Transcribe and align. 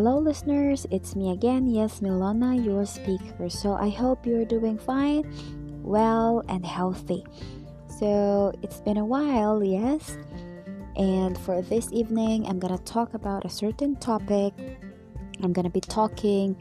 hello, 0.00 0.16
listeners. 0.16 0.86
It's 0.90 1.14
me 1.14 1.30
again. 1.30 1.66
Yes, 1.66 2.00
Milona, 2.00 2.56
your 2.56 2.86
speaker. 2.86 3.50
So 3.50 3.74
I 3.74 3.90
hope 3.90 4.24
you're 4.24 4.46
doing 4.46 4.78
fine, 4.78 5.28
well, 5.84 6.42
and 6.48 6.64
healthy. 6.64 7.22
So 7.98 8.50
it's 8.62 8.80
been 8.80 8.96
a 8.96 9.04
while, 9.04 9.62
yes. 9.62 10.16
And 10.96 11.36
for 11.36 11.60
this 11.60 11.92
evening, 11.92 12.46
I'm 12.46 12.58
gonna 12.58 12.78
talk 12.78 13.12
about 13.12 13.44
a 13.44 13.50
certain 13.50 13.94
topic. 13.96 14.54
I'm 15.42 15.52
gonna 15.52 15.68
be 15.68 15.82
talking 15.82 16.56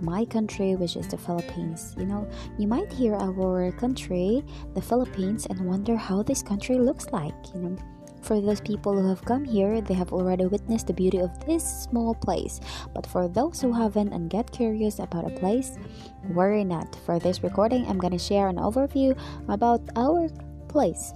my 0.00 0.24
country, 0.24 0.76
which 0.76 0.94
is 0.94 1.08
the 1.08 1.18
Philippines. 1.18 1.96
You 1.98 2.06
know, 2.06 2.28
you 2.58 2.68
might 2.68 2.92
hear 2.92 3.16
our 3.16 3.72
country, 3.72 4.44
the 4.74 4.82
Philippines, 4.82 5.46
and 5.50 5.58
wonder 5.66 5.96
how 5.96 6.22
this 6.22 6.44
country 6.44 6.78
looks 6.78 7.10
like. 7.10 7.34
You 7.56 7.60
know, 7.60 7.76
for 8.24 8.40
those 8.40 8.60
people 8.60 8.94
who 8.94 9.08
have 9.08 9.24
come 9.24 9.44
here, 9.44 9.80
they 9.80 9.94
have 9.94 10.12
already 10.12 10.46
witnessed 10.46 10.86
the 10.86 10.92
beauty 10.92 11.18
of 11.18 11.30
this 11.46 11.62
small 11.84 12.14
place. 12.14 12.60
But 12.94 13.06
for 13.06 13.28
those 13.28 13.60
who 13.60 13.72
haven't 13.72 14.12
and 14.12 14.30
get 14.30 14.50
curious 14.50 14.98
about 14.98 15.30
a 15.30 15.38
place, 15.38 15.76
worry 16.30 16.64
not. 16.64 16.96
For 17.04 17.18
this 17.18 17.42
recording, 17.42 17.86
I'm 17.86 17.98
gonna 17.98 18.18
share 18.18 18.48
an 18.48 18.56
overview 18.56 19.12
about 19.48 19.82
our 19.96 20.28
place 20.68 21.12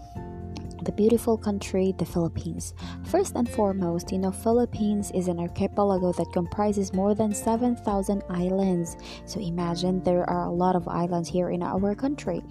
the 0.84 0.92
beautiful 0.92 1.36
country, 1.36 1.94
the 1.98 2.04
Philippines. 2.04 2.74
First 3.04 3.34
and 3.34 3.48
foremost, 3.48 4.12
you 4.12 4.18
know, 4.18 4.30
Philippines 4.30 5.10
is 5.12 5.28
an 5.28 5.38
archipelago 5.38 6.12
that 6.12 6.32
comprises 6.32 6.92
more 6.92 7.14
than 7.14 7.34
7,000 7.34 8.22
islands. 8.28 8.96
So 9.24 9.40
imagine 9.40 10.02
there 10.02 10.28
are 10.28 10.46
a 10.46 10.52
lot 10.52 10.76
of 10.76 10.88
islands 10.88 11.28
here 11.28 11.50
in 11.50 11.62
our 11.62 11.94
country. 11.94 12.42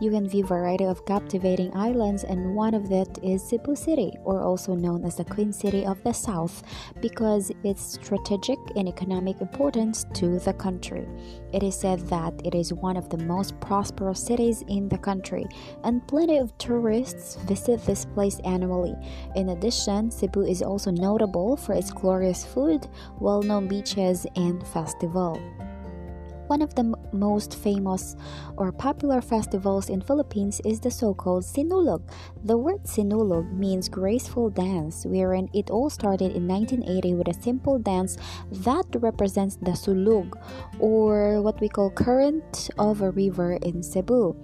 You 0.00 0.10
can 0.10 0.28
view 0.28 0.46
variety 0.46 0.84
of 0.84 1.04
captivating 1.04 1.76
islands 1.76 2.24
and 2.24 2.54
one 2.54 2.72
of 2.72 2.88
that 2.88 3.18
is 3.22 3.46
Cebu 3.46 3.76
City 3.76 4.12
or 4.24 4.42
also 4.42 4.74
known 4.74 5.04
as 5.04 5.16
the 5.16 5.24
Queen 5.24 5.52
City 5.52 5.84
of 5.84 6.02
the 6.02 6.12
South 6.12 6.62
because 7.00 7.52
its 7.64 7.82
strategic 7.82 8.58
and 8.76 8.88
economic 8.88 9.40
importance 9.42 10.06
to 10.14 10.38
the 10.38 10.54
country. 10.54 11.06
It 11.52 11.62
is 11.62 11.78
said 11.78 12.00
that 12.08 12.34
it 12.44 12.54
is 12.54 12.72
one 12.72 12.96
of 12.96 13.10
the 13.10 13.18
most 13.18 13.60
prosperous 13.60 14.24
cities 14.24 14.64
in 14.68 14.88
the 14.88 14.98
country 14.98 15.44
and 15.84 16.06
plenty 16.08 16.38
of 16.38 16.56
tourists 16.56 17.36
visit 17.46 17.84
this 17.84 18.04
place 18.04 18.40
annually. 18.44 18.94
In 19.36 19.50
addition, 19.50 20.10
Cebu 20.10 20.42
is 20.42 20.62
also 20.62 20.90
notable 20.90 21.56
for 21.56 21.74
its 21.74 21.92
glorious 21.92 22.44
food, 22.44 22.88
well-known 23.18 23.68
beaches 23.68 24.26
and 24.36 24.66
festival. 24.68 25.40
One 26.50 26.62
of 26.62 26.74
the 26.74 26.82
m- 26.82 26.96
most 27.12 27.54
famous 27.54 28.16
or 28.56 28.72
popular 28.72 29.20
festivals 29.20 29.88
in 29.88 30.00
Philippines 30.00 30.60
is 30.64 30.80
the 30.80 30.90
so-called 30.90 31.44
Sinulog. 31.44 32.02
The 32.42 32.58
word 32.58 32.82
Sinulog 32.82 33.52
means 33.52 33.88
graceful 33.88 34.50
dance, 34.50 35.06
wherein 35.06 35.48
it 35.54 35.70
all 35.70 35.90
started 35.90 36.32
in 36.34 36.48
1980 36.48 37.14
with 37.14 37.28
a 37.28 37.40
simple 37.40 37.78
dance 37.78 38.18
that 38.50 38.84
represents 38.96 39.62
the 39.62 39.78
sulug 39.78 40.34
or 40.80 41.40
what 41.40 41.60
we 41.60 41.68
call 41.68 41.88
current 41.88 42.68
of 42.80 43.00
a 43.00 43.12
river 43.12 43.52
in 43.62 43.80
Cebu. 43.80 44.34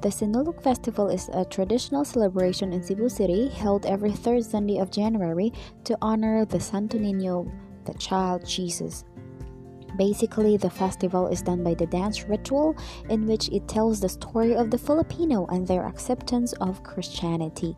The 0.00 0.10
Sinulog 0.10 0.62
Festival 0.62 1.08
is 1.08 1.28
a 1.32 1.44
traditional 1.44 2.04
celebration 2.04 2.72
in 2.72 2.84
Cebu 2.84 3.08
City 3.08 3.48
held 3.48 3.84
every 3.84 4.12
third 4.12 4.44
Sunday 4.44 4.78
of 4.78 4.92
January 4.92 5.52
to 5.82 5.98
honor 6.00 6.44
the 6.44 6.60
Santo 6.60 6.98
Niño, 6.98 7.50
the 7.84 7.94
child 7.94 8.46
Jesus. 8.46 9.04
Basically, 9.96 10.56
the 10.56 10.70
festival 10.70 11.26
is 11.26 11.42
done 11.42 11.64
by 11.64 11.74
the 11.74 11.86
dance 11.86 12.28
ritual 12.28 12.76
in 13.10 13.26
which 13.26 13.48
it 13.48 13.66
tells 13.66 13.98
the 13.98 14.08
story 14.08 14.54
of 14.54 14.70
the 14.70 14.78
Filipino 14.78 15.46
and 15.46 15.66
their 15.66 15.84
acceptance 15.84 16.52
of 16.60 16.84
Christianity. 16.84 17.74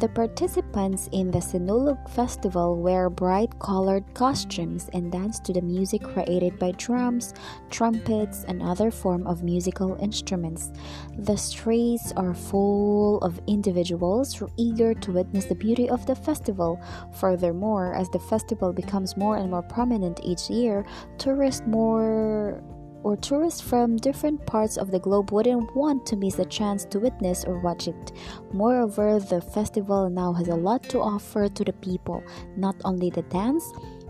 The 0.00 0.08
participants 0.08 1.08
in 1.12 1.30
the 1.30 1.38
Sinulog 1.38 2.10
festival 2.10 2.76
wear 2.76 3.08
bright 3.08 3.56
colored 3.60 4.02
costumes 4.12 4.90
and 4.92 5.12
dance 5.12 5.38
to 5.40 5.52
the 5.52 5.62
music 5.62 6.02
created 6.02 6.58
by 6.58 6.72
drums, 6.72 7.32
trumpets, 7.70 8.42
and 8.48 8.60
other 8.60 8.90
form 8.90 9.24
of 9.24 9.44
musical 9.44 9.96
instruments. 10.00 10.72
The 11.16 11.36
streets 11.36 12.12
are 12.16 12.34
full 12.34 13.18
of 13.18 13.40
individuals 13.46 14.42
eager 14.56 14.94
to 14.94 15.12
witness 15.12 15.44
the 15.44 15.54
beauty 15.54 15.88
of 15.88 16.04
the 16.06 16.16
festival. 16.16 16.80
Furthermore, 17.12 17.94
as 17.94 18.10
the 18.10 18.18
festival 18.18 18.72
becomes 18.72 19.16
more 19.16 19.36
and 19.36 19.48
more 19.48 19.62
prominent 19.62 20.18
each 20.24 20.50
year, 20.50 20.84
tourists 21.18 21.62
more 21.66 22.60
or 23.04 23.16
tourists 23.16 23.60
from 23.60 23.96
different 23.96 24.44
parts 24.46 24.76
of 24.76 24.90
the 24.90 24.98
globe 24.98 25.30
wouldn't 25.30 25.76
want 25.76 26.04
to 26.06 26.16
miss 26.16 26.34
the 26.34 26.44
chance 26.46 26.84
to 26.86 26.98
witness 26.98 27.44
or 27.44 27.60
watch 27.60 27.86
it. 27.86 28.12
Moreover, 28.52 29.20
the 29.20 29.40
festival 29.40 30.10
now 30.10 30.32
has 30.32 30.48
a 30.48 30.56
lot 30.56 30.82
to 30.84 30.98
offer 30.98 31.48
to 31.48 31.64
the 31.64 31.74
people, 31.74 32.24
not 32.56 32.74
only 32.84 33.10
the 33.10 33.22
dance, 33.22 33.64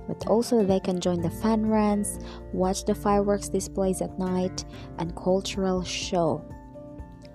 but 0.07 0.27
also 0.27 0.65
they 0.65 0.81
can 0.81 1.01
join 1.01 1.21
the 1.21 1.31
fan 1.31 1.67
runs, 1.67 2.19
watch 2.53 2.85
the 2.85 2.95
fireworks 2.95 3.49
displays 3.49 4.01
at 4.01 4.19
night, 4.19 4.65
and 4.99 5.17
cultural 5.17 5.83
show 5.83 6.43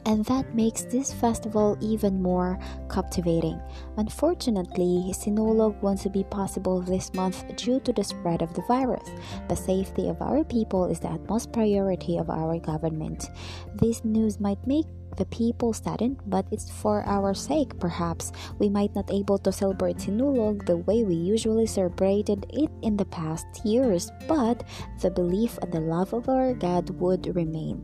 and 0.09 0.25
that 0.25 0.55
makes 0.55 0.81
this 0.85 1.13
festival 1.13 1.77
even 1.79 2.19
more 2.19 2.57
captivating. 2.89 3.61
Unfortunately, 3.97 5.13
Sinulog 5.13 5.79
won't 5.83 6.11
be 6.11 6.23
possible 6.23 6.81
this 6.81 7.13
month 7.13 7.45
due 7.55 7.79
to 7.81 7.93
the 7.93 8.03
spread 8.03 8.41
of 8.41 8.51
the 8.55 8.63
virus. 8.63 9.07
The 9.49 9.55
safety 9.55 10.09
of 10.09 10.19
our 10.19 10.43
people 10.43 10.85
is 10.85 10.99
the 10.99 11.09
utmost 11.09 11.53
priority 11.53 12.17
of 12.17 12.31
our 12.31 12.57
government. 12.57 13.29
This 13.75 14.03
news 14.03 14.39
might 14.39 14.65
make 14.65 14.87
the 15.19 15.25
people 15.25 15.73
saddened, 15.73 16.17
but 16.25 16.47
it's 16.49 16.71
for 16.71 17.03
our 17.05 17.35
sake 17.35 17.77
perhaps. 17.77 18.31
We 18.57 18.69
might 18.69 18.95
not 18.95 19.11
able 19.11 19.37
to 19.39 19.51
celebrate 19.51 19.97
Sinulog 19.97 20.65
the 20.65 20.77
way 20.77 21.03
we 21.03 21.13
usually 21.13 21.67
celebrated 21.67 22.47
it 22.49 22.71
in 22.81 22.97
the 22.97 23.05
past 23.05 23.45
years, 23.63 24.09
but 24.27 24.63
the 25.01 25.11
belief 25.11 25.59
and 25.61 25.71
the 25.71 25.81
love 25.81 26.13
of 26.13 26.29
our 26.29 26.53
God 26.53 26.89
would 26.97 27.35
remain. 27.35 27.83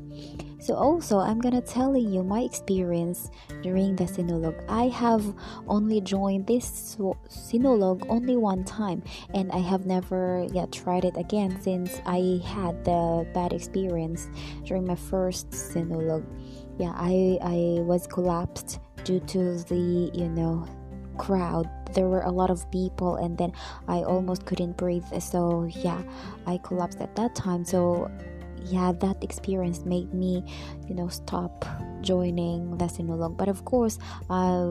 So 0.66 0.73
also, 0.73 1.19
I'm 1.19 1.38
gonna 1.38 1.62
tell 1.62 1.96
you 1.96 2.23
my 2.23 2.41
experience 2.41 3.29
during 3.62 3.96
the 3.96 4.06
Sinulog. 4.06 4.57
I 4.67 4.88
have 4.88 5.22
only 5.67 6.02
joined 6.02 6.47
this 6.47 6.97
Sinulog 7.29 8.03
only 8.09 8.35
one 8.35 8.63
time, 8.63 9.03
and 9.35 9.52
I 9.52 9.59
have 9.59 9.85
never 9.85 10.47
yet 10.52 10.72
tried 10.72 11.06
it 11.06 11.17
again 11.17 11.62
since 11.62 12.02
I 12.07 12.41
had 12.41 12.84
the 12.84 13.28
bad 13.31 13.53
experience 13.53 14.28
during 14.63 14.88
my 14.88 14.96
first 14.96 15.52
Sinulog. 15.52 16.25
Yeah, 16.78 16.94
I 16.96 17.40
I 17.41 17.81
was 17.81 18.08
collapsed 18.08 18.80
due 19.03 19.19
to 19.31 19.59
the 19.63 20.12
you 20.13 20.30
know 20.30 20.68
crowd. 21.18 21.69
There 21.94 22.08
were 22.08 22.24
a 22.24 22.31
lot 22.31 22.50
of 22.50 22.69
people 22.72 23.16
and 23.16 23.38
then 23.38 23.53
i 23.88 24.03
almost 24.03 24.46
couldn't 24.46 24.75
breathe. 24.75 25.06
So 25.19 25.64
yeah 25.72 26.02
i 26.46 26.58
collapsed 26.58 27.00
at 27.00 27.16
that 27.16 27.35
time. 27.35 27.64
So 27.64 28.12
yeah 28.66 28.91
that 28.91 29.24
experience 29.24 29.85
made 29.85 30.14
me 30.14 30.44
you 30.88 30.96
know 30.96 31.08
stop 31.08 31.66
joining 32.06 32.78
the 32.78 32.86
sinulog. 32.86 33.36
But 33.36 33.50
of 33.50 33.66
course 33.66 33.98
uh, 34.30 34.70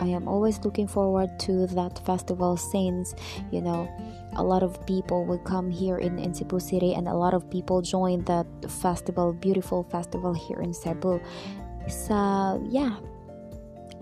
i 0.00 0.06
am 0.06 0.28
always 0.28 0.60
looking 0.64 0.86
forward 0.86 1.30
to 1.48 1.66
that 1.78 2.04
festival 2.04 2.56
since 2.56 3.14
you 3.50 3.60
know 3.60 3.88
a 4.36 4.42
lot 4.42 4.62
of 4.62 4.74
people 4.86 5.24
will 5.24 5.38
come 5.38 5.70
here 5.70 5.98
in, 5.98 6.18
in 6.18 6.34
Cebu 6.34 6.60
City 6.60 6.94
and 6.94 7.08
a 7.08 7.14
lot 7.14 7.34
of 7.34 7.48
people 7.50 7.80
join 7.80 8.24
that 8.24 8.46
festival 8.68 9.32
beautiful 9.32 9.84
festival 9.90 10.34
here 10.34 10.60
in 10.60 10.74
Cebu. 10.74 11.20
So 11.88 12.60
yeah. 12.68 12.96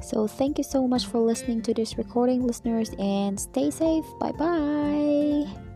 So 0.03 0.27
thank 0.27 0.59
you 0.59 0.65
so 0.65 0.89
much 0.89 1.07
for 1.07 1.21
listening 1.21 1.63
to 1.63 1.75
this 1.75 1.97
recording 1.97 2.45
listeners 2.45 2.91
and 2.99 3.39
stay 3.39 3.71
safe. 3.71 4.05
Bye 4.19 4.33
bye 4.33 5.72